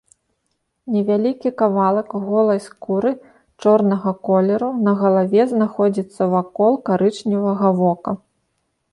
Невялікі 0.93 1.49
кавалак 1.59 2.07
голай 2.29 2.59
скуры 2.67 3.11
чорнага 3.65 4.13
колеру 4.29 4.69
на 4.87 4.93
галаве 5.01 5.41
знаходзіцца 5.53 6.23
вакол 6.33 6.73
карычневага 6.89 7.67
вока. 7.81 8.11